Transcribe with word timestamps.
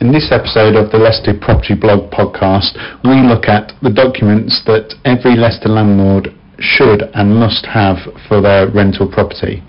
In 0.00 0.10
this 0.10 0.34
episode 0.34 0.74
of 0.74 0.90
the 0.90 0.98
Leicester 0.98 1.38
Property 1.38 1.78
Blog 1.78 2.10
podcast, 2.10 2.74
we 3.06 3.22
look 3.22 3.46
at 3.46 3.70
the 3.78 3.94
documents 3.94 4.58
that 4.66 4.90
every 5.06 5.38
Leicester 5.38 5.70
landlord 5.70 6.34
should 6.58 7.06
and 7.14 7.38
must 7.38 7.62
have 7.70 8.02
for 8.26 8.42
their 8.42 8.66
rental 8.74 9.06
property. 9.06 9.62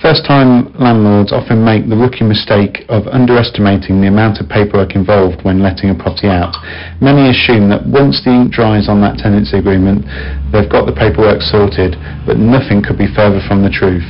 First 0.00 0.24
time 0.24 0.72
landlords 0.80 1.28
often 1.28 1.60
make 1.60 1.92
the 1.92 2.00
rookie 2.00 2.24
mistake 2.24 2.88
of 2.88 3.04
underestimating 3.12 4.00
the 4.00 4.08
amount 4.08 4.40
of 4.40 4.48
paperwork 4.48 4.96
involved 4.96 5.44
when 5.44 5.60
letting 5.60 5.92
a 5.92 5.94
property 5.94 6.32
out. 6.32 6.56
Many 7.04 7.28
assume 7.28 7.68
that 7.68 7.84
once 7.84 8.24
the 8.24 8.32
ink 8.32 8.56
dries 8.56 8.88
on 8.88 9.04
that 9.04 9.20
tenancy 9.20 9.60
agreement, 9.60 10.08
they've 10.56 10.72
got 10.72 10.88
the 10.88 10.96
paperwork 10.96 11.44
sorted, 11.44 12.00
but 12.24 12.40
nothing 12.40 12.80
could 12.80 12.96
be 12.96 13.12
further 13.12 13.44
from 13.44 13.60
the 13.60 13.68
truth. 13.68 14.08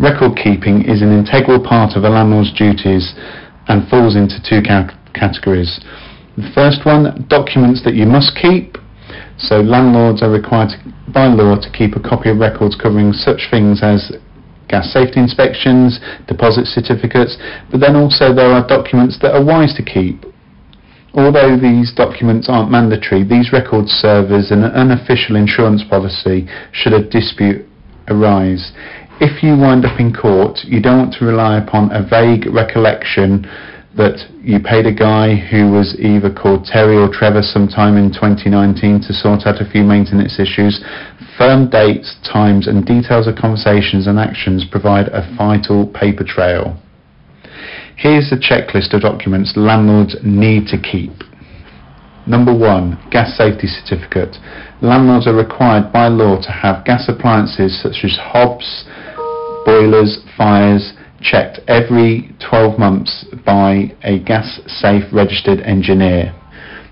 Record 0.00 0.32
keeping 0.42 0.80
is 0.88 1.02
an 1.02 1.12
integral 1.12 1.60
part 1.60 1.92
of 1.94 2.04
a 2.04 2.08
landlord's 2.08 2.56
duties 2.56 3.12
and 3.68 3.86
falls 3.92 4.16
into 4.16 4.40
two 4.40 4.64
categories. 5.12 5.76
The 6.40 6.48
first 6.54 6.86
one, 6.88 7.26
documents 7.28 7.84
that 7.84 7.92
you 7.92 8.06
must 8.06 8.32
keep, 8.32 8.80
so 9.36 9.60
landlords 9.60 10.22
are 10.22 10.32
required 10.32 10.72
to, 10.72 11.12
by 11.12 11.26
law 11.28 11.60
to 11.60 11.70
keep 11.76 11.96
a 11.96 12.00
copy 12.00 12.30
of 12.30 12.38
records 12.40 12.80
covering 12.80 13.12
such 13.12 13.52
things 13.52 13.84
as 13.84 14.16
gas 14.72 14.88
safety 14.90 15.20
inspections, 15.20 16.00
deposit 16.26 16.64
certificates, 16.64 17.36
but 17.70 17.80
then 17.84 17.94
also 17.94 18.32
there 18.32 18.48
are 18.56 18.66
documents 18.66 19.18
that 19.20 19.36
are 19.36 19.44
wise 19.44 19.76
to 19.76 19.84
keep. 19.84 20.24
Although 21.12 21.60
these 21.60 21.92
documents 21.92 22.48
aren't 22.48 22.70
mandatory, 22.70 23.22
these 23.22 23.52
records 23.52 23.90
serve 23.90 24.32
as 24.32 24.50
an 24.50 24.64
unofficial 24.64 25.36
insurance 25.36 25.84
policy 25.84 26.48
should 26.72 26.94
a 26.94 27.04
dispute 27.04 27.66
arise. 28.08 28.72
If 29.20 29.42
you 29.42 29.52
wind 29.54 29.84
up 29.84 30.00
in 30.00 30.14
court, 30.14 30.64
you 30.64 30.80
don't 30.80 30.98
want 30.98 31.14
to 31.20 31.26
rely 31.26 31.58
upon 31.58 31.92
a 31.92 32.00
vague 32.00 32.46
recollection 32.46 33.44
that 33.94 34.16
you 34.40 34.60
paid 34.60 34.86
a 34.86 34.94
guy 34.96 35.36
who 35.36 35.70
was 35.70 35.92
either 36.00 36.32
called 36.32 36.64
Terry 36.64 36.96
or 36.96 37.12
Trevor 37.12 37.42
sometime 37.42 37.98
in 37.98 38.08
2019 38.16 39.04
to 39.04 39.12
sort 39.12 39.44
out 39.44 39.60
a 39.60 39.68
few 39.68 39.84
maintenance 39.84 40.40
issues. 40.40 40.80
Firm 41.36 41.68
dates, 41.68 42.16
times, 42.24 42.66
and 42.66 42.86
details 42.86 43.28
of 43.28 43.36
conversations 43.36 44.06
and 44.06 44.18
actions 44.18 44.64
provide 44.64 45.08
a 45.12 45.28
vital 45.36 45.86
paper 45.86 46.24
trail. 46.24 46.80
Here's 47.96 48.30
the 48.30 48.40
checklist 48.40 48.94
of 48.94 49.02
documents 49.02 49.52
landlords 49.54 50.16
need 50.24 50.64
to 50.68 50.80
keep. 50.80 51.12
Number 52.26 52.56
one, 52.56 52.96
gas 53.10 53.36
safety 53.36 53.66
certificate. 53.66 54.36
Landlords 54.80 55.26
are 55.26 55.36
required 55.36 55.92
by 55.92 56.08
law 56.08 56.40
to 56.40 56.50
have 56.50 56.86
gas 56.86 57.04
appliances 57.08 57.82
such 57.82 58.04
as 58.04 58.16
hobs, 58.16 58.86
boilers, 59.64 60.18
fires, 60.36 60.92
checked 61.20 61.60
every 61.68 62.30
12 62.48 62.78
months 62.78 63.26
by 63.44 63.92
a 64.02 64.18
gas 64.18 64.60
safe 64.66 65.04
registered 65.12 65.60
engineer. 65.60 66.34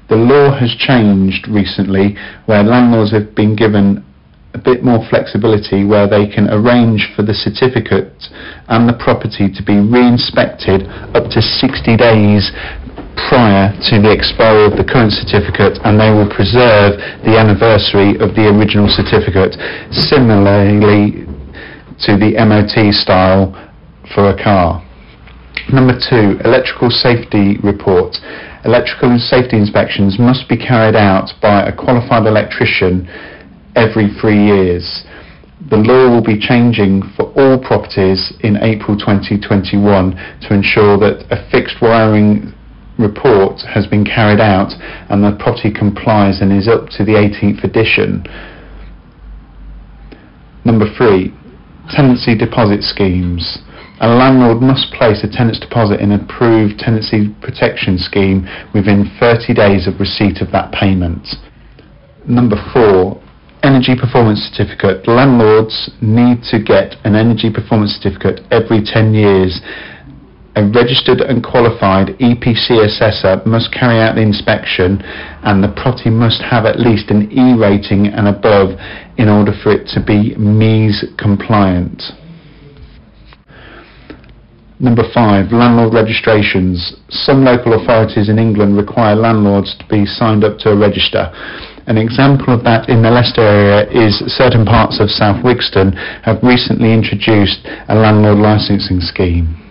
The 0.09 0.17
law 0.17 0.57
has 0.59 0.75
changed 0.77 1.49
recently 1.49 2.17
where 2.47 2.63
landlords 2.63 3.13
have 3.13 3.35
been 3.35 3.57
given 3.57 4.05
a 4.55 4.59
bit 4.59 4.83
more 4.83 5.05
flexibility 5.11 5.85
where 5.85 6.09
they 6.09 6.27
can 6.27 6.49
arrange 6.49 7.13
for 7.15 7.23
the 7.23 7.35
certificate 7.37 8.33
and 8.69 8.89
the 8.89 8.97
property 8.97 9.53
to 9.53 9.63
be 9.63 9.77
re-inspected 9.77 10.89
up 11.13 11.29
to 11.31 11.41
60 11.43 11.97
days 11.97 12.51
prior 13.29 13.69
to 13.93 14.01
the 14.01 14.09
expiry 14.09 14.65
of 14.65 14.79
the 14.81 14.87
current 14.87 15.13
certificate 15.13 15.77
and 15.85 16.01
they 16.01 16.09
will 16.09 16.29
preserve 16.33 16.97
the 17.29 17.37
anniversary 17.37 18.17
of 18.25 18.33
the 18.33 18.49
original 18.49 18.89
certificate 18.89 19.53
similarly 19.93 21.29
to 22.07 22.17
the 22.17 22.35
MOT 22.45 22.95
style 22.95 23.53
for 24.15 24.31
a 24.31 24.43
car. 24.43 24.85
Number 25.73 25.99
two, 25.99 26.41
electrical 26.45 26.91
safety 26.91 27.59
report. 27.63 28.17
Electrical 28.65 29.19
safety 29.19 29.57
inspections 29.57 30.19
must 30.19 30.49
be 30.49 30.57
carried 30.57 30.97
out 30.97 31.31
by 31.43 31.67
a 31.67 31.75
qualified 31.75 32.27
electrician 32.27 33.09
every 33.77 34.09
three 34.21 34.47
years. 34.47 35.05
The 35.71 35.77
law 35.77 36.09
will 36.09 36.25
be 36.25 36.39
changing 36.39 37.03
for 37.17 37.27
all 37.35 37.59
properties 37.59 38.33
in 38.41 38.57
April 38.63 38.97
2021 38.97 40.15
to 40.43 40.55
ensure 40.55 40.97
that 40.99 41.27
a 41.31 41.51
fixed 41.51 41.83
wiring 41.83 42.55
report 42.99 43.61
has 43.63 43.87
been 43.87 44.05
carried 44.05 44.41
out 44.41 44.73
and 45.11 45.23
the 45.23 45.37
property 45.39 45.71
complies 45.73 46.41
and 46.41 46.53
is 46.53 46.67
up 46.67 46.89
to 46.97 47.05
the 47.05 47.13
18th 47.13 47.63
edition. 47.63 48.25
Number 50.65 50.87
three, 50.97 51.35
tenancy 51.91 52.37
deposit 52.37 52.83
schemes. 52.83 53.59
A 54.01 54.09
landlord 54.09 54.63
must 54.63 54.93
place 54.93 55.25
a 55.25 55.29
tenant's 55.29 55.59
deposit 55.59 56.01
in 56.01 56.13
an 56.13 56.21
approved 56.21 56.79
tenancy 56.79 57.35
protection 57.43 57.99
scheme 57.99 58.47
within 58.73 59.11
30 59.19 59.55
days 59.55 59.89
of 59.89 59.99
receipt 59.99 60.41
of 60.41 60.53
that 60.53 60.71
payment. 60.71 61.27
Number 62.29 62.57
four, 62.73 63.21
energy 63.63 63.97
performance 63.99 64.39
certificate. 64.53 65.09
Landlords 65.09 65.91
need 66.01 66.43
to 66.51 66.63
get 66.63 66.95
an 67.05 67.17
energy 67.17 67.51
performance 67.51 67.99
certificate 67.99 68.41
every 68.51 68.83
10 68.85 69.15
years. 69.15 69.61
A 70.57 70.65
registered 70.65 71.21
and 71.21 71.45
qualified 71.45 72.19
EPC 72.19 72.85
assessor 72.85 73.43
must 73.47 73.73
carry 73.73 74.01
out 74.01 74.17
the 74.17 74.23
inspection 74.23 75.01
and 75.45 75.63
the 75.63 75.73
property 75.81 76.11
must 76.11 76.43
have 76.43 76.67
at 76.67 76.81
least 76.81 77.11
an 77.11 77.31
E 77.31 77.55
rating 77.55 78.09
and 78.09 78.27
above 78.27 78.79
in 79.19 79.29
order 79.29 79.53
for 79.63 79.71
it 79.73 79.87
to 79.95 80.03
be 80.03 80.35
MEES 80.37 81.05
compliant. 81.17 82.03
Number 84.81 85.03
five, 85.13 85.51
landlord 85.51 85.93
registrations. 85.93 86.95
Some 87.11 87.45
local 87.45 87.75
authorities 87.75 88.29
in 88.29 88.39
England 88.39 88.77
require 88.77 89.17
landlords 89.17 89.77
to 89.77 89.85
be 89.87 90.07
signed 90.07 90.45
up 90.45 90.59
to 90.59 90.71
a 90.71 90.77
register. 90.77 91.31
An 91.89 91.99
example 91.99 92.55
of 92.55 92.63
that 92.65 92.89
in 92.89 93.03
the 93.03 93.11
Leicester 93.11 93.43
area 93.43 93.91
is 93.91 94.23
certain 94.27 94.65
parts 94.65 95.01
of 95.01 95.11
South 95.11 95.43
Wigston 95.43 95.97
have 96.23 96.43
recently 96.43 96.93
introduced 96.93 97.67
a 97.89 97.95
landlord 97.95 98.39
licensing 98.39 99.01
scheme. 99.01 99.68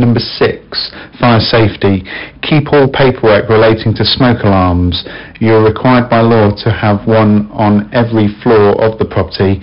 Number 0.00 0.20
six, 0.20 0.90
fire 1.20 1.40
safety. 1.40 2.02
Keep 2.40 2.72
all 2.72 2.88
paperwork 2.88 3.50
relating 3.50 3.92
to 3.96 4.04
smoke 4.04 4.44
alarms. 4.44 5.04
You're 5.40 5.62
required 5.62 6.08
by 6.08 6.22
law 6.22 6.56
to 6.64 6.70
have 6.72 7.06
one 7.06 7.50
on 7.52 7.92
every 7.92 8.32
floor 8.42 8.80
of 8.80 8.98
the 8.98 9.04
property 9.04 9.60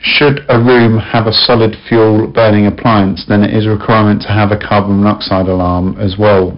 should 0.00 0.44
a 0.48 0.58
room 0.58 0.98
have 0.98 1.26
a 1.26 1.32
solid 1.32 1.74
fuel 1.88 2.26
burning 2.28 2.66
appliance, 2.66 3.24
then 3.28 3.42
it 3.42 3.52
is 3.52 3.66
a 3.66 3.70
requirement 3.70 4.22
to 4.22 4.28
have 4.28 4.52
a 4.52 4.58
carbon 4.58 5.02
monoxide 5.02 5.48
alarm 5.48 5.98
as 5.98 6.16
well. 6.18 6.56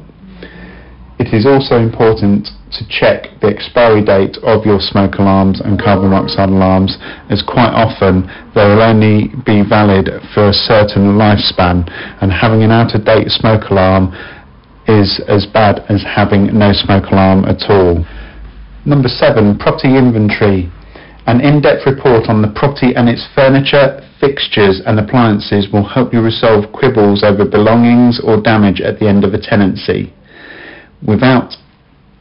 It 1.19 1.35
is 1.35 1.47
also 1.47 1.83
important 1.83 2.47
to 2.79 2.87
check 2.87 3.27
the 3.41 3.49
expiry 3.49 4.05
date 4.05 4.39
of 4.47 4.65
your 4.65 4.79
smoke 4.79 5.19
alarms 5.19 5.61
and 5.61 5.81
carbon 5.81 6.11
monoxide 6.11 6.49
alarms 6.49 6.95
as 7.29 7.43
quite 7.43 7.75
often 7.75 8.29
they 8.55 8.63
will 8.63 8.83
only 8.83 9.35
be 9.43 9.67
valid 9.67 10.07
for 10.31 10.51
a 10.51 10.53
certain 10.55 11.19
lifespan 11.19 11.89
and 12.23 12.31
having 12.31 12.63
an 12.63 12.71
out 12.71 12.95
of 12.95 13.05
date 13.05 13.27
smoke 13.35 13.71
alarm 13.71 14.15
is 14.87 15.21
as 15.27 15.45
bad 15.51 15.83
as 15.91 16.05
having 16.07 16.55
no 16.57 16.73
smoke 16.73 17.11
alarm 17.11 17.45
at 17.45 17.67
all. 17.69 18.07
Number 18.87 19.09
seven, 19.09 19.59
property 19.59 19.99
inventory. 19.99 20.71
An 21.27 21.41
in-depth 21.43 21.85
report 21.85 22.31
on 22.31 22.41
the 22.41 22.49
property 22.55 22.95
and 22.97 23.09
its 23.09 23.27
furniture, 23.35 24.01
fixtures 24.21 24.81
and 24.87 24.99
appliances 24.99 25.69
will 25.73 25.85
help 25.85 26.15
you 26.15 26.23
resolve 26.23 26.73
quibbles 26.73 27.23
over 27.23 27.45
belongings 27.45 28.21
or 28.23 28.41
damage 28.41 28.81
at 28.81 28.99
the 28.99 29.09
end 29.09 29.25
of 29.25 29.35
a 29.35 29.41
tenancy. 29.41 30.15
Without 31.07 31.55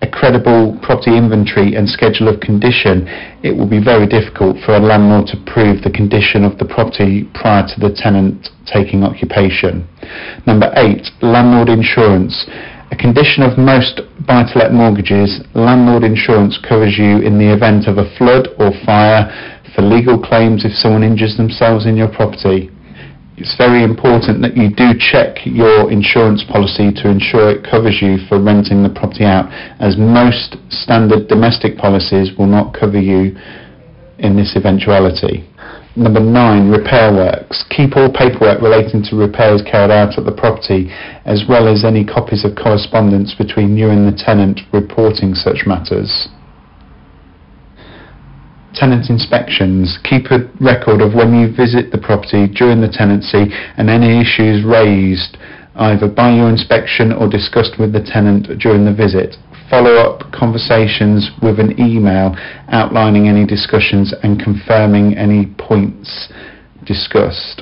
a 0.01 0.07
credible 0.07 0.77
property 0.83 1.17
inventory 1.17 1.73
and 1.73 1.89
schedule 1.89 2.27
of 2.29 2.39
condition, 2.39 3.09
it 3.41 3.55
will 3.55 3.67
be 3.67 3.83
very 3.83 4.05
difficult 4.05 4.57
for 4.63 4.75
a 4.75 4.79
landlord 4.79 5.25
to 5.27 5.37
prove 5.49 5.81
the 5.81 5.89
condition 5.89 6.43
of 6.43 6.57
the 6.59 6.65
property 6.65 7.25
prior 7.33 7.65
to 7.65 7.79
the 7.81 7.89
tenant 7.97 8.49
taking 8.65 9.03
occupation. 9.03 9.87
Number 10.45 10.69
eight, 10.77 11.09
landlord 11.21 11.69
insurance. 11.69 12.45
A 12.91 12.95
condition 12.95 13.43
of 13.43 13.57
most 13.57 13.99
buy-to-let 14.25 14.71
mortgages, 14.71 15.41
landlord 15.55 16.03
insurance 16.03 16.57
covers 16.61 16.95
you 16.97 17.19
in 17.25 17.37
the 17.37 17.51
event 17.51 17.87
of 17.87 17.97
a 17.97 18.07
flood 18.17 18.47
or 18.59 18.71
fire, 18.85 19.27
for 19.73 19.81
legal 19.81 20.21
claims 20.21 20.63
if 20.63 20.71
someone 20.71 21.03
injures 21.03 21.35
themselves 21.37 21.85
in 21.85 21.97
your 21.97 22.07
property. 22.07 22.69
It's 23.37 23.53
very 23.55 23.83
important 23.83 24.41
that 24.41 24.57
you 24.57 24.73
do 24.73 24.97
check 24.97 25.45
your 25.45 25.91
insurance 25.91 26.43
policy 26.49 26.89
to 26.89 27.05
ensure 27.05 27.53
it 27.53 27.61
covers 27.61 28.01
you 28.01 28.17
for 28.25 28.41
renting 28.41 28.81
the 28.81 28.89
property 28.89 29.25
out, 29.25 29.45
as 29.77 29.93
most 29.93 30.57
standard 30.73 31.29
domestic 31.29 31.77
policies 31.77 32.33
will 32.33 32.49
not 32.49 32.73
cover 32.73 32.97
you 32.97 33.37
in 34.17 34.35
this 34.35 34.57
eventuality. 34.57 35.45
Number 35.95 36.19
nine, 36.19 36.73
repair 36.73 37.13
works. 37.13 37.63
Keep 37.69 37.95
all 37.95 38.09
paperwork 38.09 38.57
relating 38.59 39.05
to 39.05 39.15
repairs 39.15 39.61
carried 39.61 39.93
out 39.93 40.17
at 40.17 40.25
the 40.25 40.33
property, 40.33 40.89
as 41.25 41.45
well 41.47 41.69
as 41.69 41.85
any 41.85 42.01
copies 42.01 42.43
of 42.43 42.57
correspondence 42.57 43.35
between 43.37 43.77
you 43.77 43.93
and 43.93 44.09
the 44.09 44.17
tenant 44.17 44.61
reporting 44.73 45.35
such 45.37 45.69
matters. 45.69 46.27
Tenant 48.73 49.09
inspections. 49.09 49.97
Keep 50.03 50.31
a 50.31 50.49
record 50.59 51.01
of 51.01 51.13
when 51.13 51.33
you 51.39 51.47
visit 51.55 51.91
the 51.91 51.97
property 51.97 52.47
during 52.47 52.81
the 52.81 52.91
tenancy 52.91 53.53
and 53.77 53.89
any 53.89 54.21
issues 54.21 54.63
raised 54.65 55.37
either 55.77 56.07
by 56.07 56.33
your 56.33 56.49
inspection 56.49 57.11
or 57.13 57.29
discussed 57.29 57.79
with 57.79 57.93
the 57.93 58.01
tenant 58.01 58.47
during 58.59 58.85
the 58.85 58.93
visit. 58.93 59.35
Follow-up 59.69 60.31
conversations 60.31 61.29
with 61.41 61.59
an 61.59 61.79
email 61.79 62.35
outlining 62.69 63.27
any 63.27 63.45
discussions 63.45 64.13
and 64.23 64.41
confirming 64.41 65.17
any 65.17 65.45
points 65.57 66.31
discussed. 66.85 67.61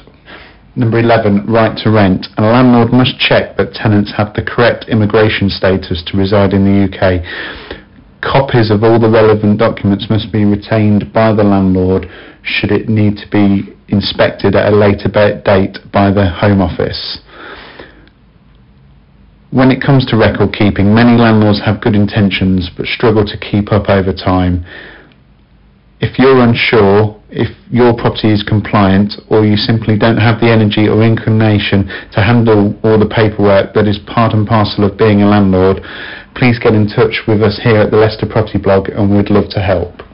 Number 0.75 0.99
11, 0.99 1.45
right 1.47 1.75
to 1.83 1.89
rent. 1.89 2.27
A 2.37 2.43
landlord 2.43 2.91
must 2.91 3.17
check 3.17 3.57
that 3.57 3.73
tenants 3.73 4.13
have 4.17 4.33
the 4.33 4.43
correct 4.43 4.85
immigration 4.89 5.49
status 5.49 6.03
to 6.07 6.17
reside 6.17 6.53
in 6.53 6.65
the 6.65 6.91
UK. 6.91 7.23
Copies 8.21 8.71
of 8.71 8.83
all 8.83 8.99
the 8.99 9.09
relevant 9.09 9.59
documents 9.59 10.07
must 10.09 10.31
be 10.31 10.45
retained 10.45 11.13
by 11.13 11.33
the 11.33 11.43
landlord 11.43 12.07
should 12.43 12.71
it 12.71 12.89
need 12.89 13.17
to 13.17 13.29
be 13.29 13.75
inspected 13.89 14.55
at 14.55 14.71
a 14.71 14.75
later 14.75 15.09
date 15.09 15.77
by 15.91 16.11
the 16.11 16.29
Home 16.41 16.61
Office. 16.61 17.19
When 19.51 19.71
it 19.71 19.81
comes 19.81 20.05
to 20.07 20.17
record 20.17 20.53
keeping, 20.53 20.93
many 20.93 21.17
landlords 21.17 21.61
have 21.63 21.81
good 21.81 21.95
intentions 21.95 22.69
but 22.75 22.87
struggle 22.87 23.25
to 23.25 23.37
keep 23.37 23.71
up 23.71 23.89
over 23.89 24.11
time. 24.11 24.65
If 26.01 26.19
you're 26.19 26.41
unsure 26.41 27.15
if 27.35 27.51
your 27.69 27.91
property 27.93 28.31
is 28.31 28.47
compliant 28.47 29.11
or 29.29 29.43
you 29.43 29.59
simply 29.59 29.99
don't 29.99 30.17
have 30.17 30.39
the 30.39 30.47
energy 30.47 30.87
or 30.87 31.03
inclination 31.03 31.83
to 32.15 32.23
handle 32.23 32.71
all 32.83 32.97
the 32.97 33.11
paperwork 33.11 33.75
that 33.75 33.87
is 33.87 33.99
part 34.07 34.31
and 34.31 34.47
parcel 34.47 34.87
of 34.87 34.97
being 34.97 35.21
a 35.21 35.27
landlord, 35.27 35.83
please 36.33 36.57
get 36.57 36.73
in 36.73 36.87
touch 36.87 37.27
with 37.27 37.43
us 37.43 37.59
here 37.59 37.83
at 37.83 37.91
the 37.91 37.97
Leicester 37.97 38.25
Property 38.25 38.57
Blog 38.57 38.87
and 38.87 39.11
we'd 39.11 39.29
love 39.29 39.51
to 39.51 39.59
help. 39.59 40.04